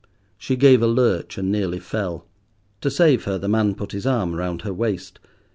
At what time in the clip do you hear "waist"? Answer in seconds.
4.73-5.19